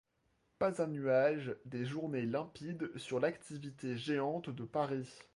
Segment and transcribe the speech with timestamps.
[0.57, 5.07] Pas un nuage, des journées limpides sur l'activité géante de Paris.